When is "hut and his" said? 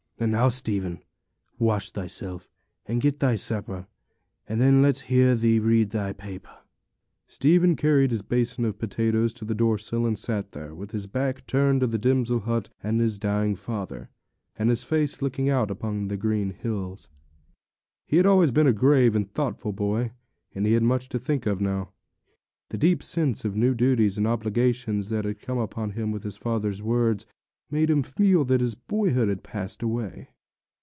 12.41-13.17